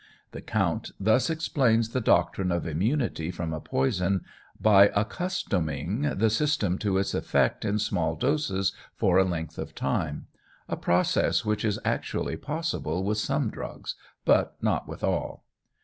[0.31, 4.21] The Count thus explains the doctrine of immunity from a poison,
[4.59, 10.25] by accustoming the system to its effect in small doses for a length of time,
[10.67, 13.93] a process which is actually possible with some drugs,
[14.25, 15.43] but not with all.